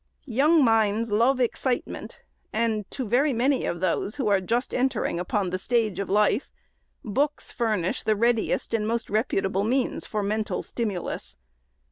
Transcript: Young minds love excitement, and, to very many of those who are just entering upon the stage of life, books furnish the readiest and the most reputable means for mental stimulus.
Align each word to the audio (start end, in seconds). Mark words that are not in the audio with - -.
Young 0.25 0.63
minds 0.65 1.11
love 1.11 1.39
excitement, 1.39 2.21
and, 2.51 2.89
to 2.89 3.07
very 3.07 3.33
many 3.33 3.65
of 3.67 3.81
those 3.81 4.15
who 4.15 4.27
are 4.29 4.41
just 4.41 4.73
entering 4.73 5.19
upon 5.19 5.51
the 5.51 5.59
stage 5.59 5.99
of 5.99 6.09
life, 6.09 6.49
books 7.05 7.51
furnish 7.51 8.01
the 8.01 8.15
readiest 8.15 8.73
and 8.73 8.85
the 8.85 8.87
most 8.87 9.11
reputable 9.11 9.63
means 9.63 10.07
for 10.07 10.23
mental 10.23 10.63
stimulus. 10.63 11.37